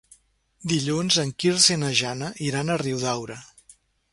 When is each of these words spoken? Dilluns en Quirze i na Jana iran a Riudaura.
Dilluns 0.71 1.17
en 1.23 1.33
Quirze 1.43 1.75
i 1.75 1.77
na 1.83 1.91
Jana 2.01 2.33
iran 2.47 2.73
a 2.73 2.79
Riudaura. 2.85 3.37